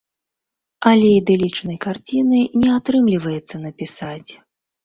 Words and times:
Але 0.91 1.07
ідылічнай 1.19 1.77
карціны 1.87 2.39
не 2.63 2.69
атрымліваецца 2.79 3.55
напісаць. 3.67 4.31